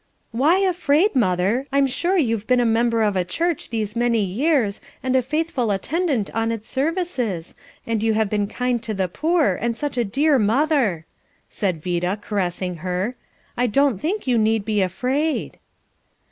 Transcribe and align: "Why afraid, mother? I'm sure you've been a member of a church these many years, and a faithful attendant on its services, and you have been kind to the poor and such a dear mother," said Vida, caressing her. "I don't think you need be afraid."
"Why 0.31 0.57
afraid, 0.57 1.15
mother? 1.15 1.67
I'm 1.71 1.85
sure 1.85 2.17
you've 2.17 2.47
been 2.47 2.59
a 2.59 2.65
member 2.65 3.03
of 3.03 3.15
a 3.15 3.23
church 3.23 3.69
these 3.69 3.95
many 3.95 4.23
years, 4.23 4.81
and 5.03 5.15
a 5.15 5.21
faithful 5.21 5.69
attendant 5.69 6.33
on 6.33 6.51
its 6.51 6.69
services, 6.71 7.53
and 7.85 8.01
you 8.01 8.15
have 8.15 8.27
been 8.27 8.47
kind 8.47 8.81
to 8.81 8.95
the 8.95 9.07
poor 9.07 9.53
and 9.61 9.77
such 9.77 9.99
a 9.99 10.03
dear 10.03 10.39
mother," 10.39 11.05
said 11.49 11.83
Vida, 11.83 12.17
caressing 12.19 12.77
her. 12.77 13.15
"I 13.55 13.67
don't 13.67 13.99
think 14.01 14.25
you 14.25 14.39
need 14.39 14.65
be 14.65 14.81
afraid." 14.81 15.59